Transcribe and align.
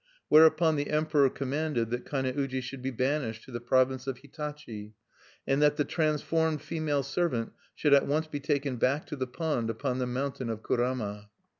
Whereupon 0.29 0.77
the 0.77 0.89
Emperor 0.89 1.29
commanded 1.29 1.91
that 1.91 2.09
Kane 2.09 2.25
uji 2.25 2.59
should 2.61 2.81
be 2.81 2.89
banished 2.89 3.43
to 3.43 3.51
the 3.51 3.59
province 3.61 4.07
of 4.07 4.17
Hitachi, 4.17 4.93
and 5.45 5.61
that 5.61 5.77
the 5.77 5.85
transformed 5.85 6.63
female 6.63 7.03
serpent 7.03 7.51
should 7.75 7.93
at 7.93 8.07
once 8.07 8.25
be 8.25 8.39
taken 8.39 8.77
back 8.77 9.05
to 9.05 9.15
the 9.15 9.27
pond 9.27 9.69
upon 9.69 9.99
the 9.99 10.07
mountain 10.07 10.49
of 10.49 10.63
Kurama. 10.63 11.29